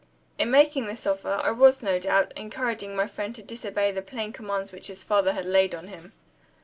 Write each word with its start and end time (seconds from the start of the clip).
In 0.39 0.49
making 0.49 0.87
this 0.87 1.05
offer, 1.05 1.39
I 1.43 1.51
was, 1.51 1.83
no 1.83 1.99
doubt, 1.99 2.31
encouraging 2.35 2.95
my 2.95 3.05
friend 3.05 3.35
to 3.35 3.43
disobey 3.43 3.91
the 3.91 4.01
plain 4.01 4.33
commands 4.33 4.71
which 4.71 4.87
his 4.87 5.03
father 5.03 5.33
had 5.33 5.45
laid 5.45 5.75
on 5.75 5.89
him. 5.89 6.11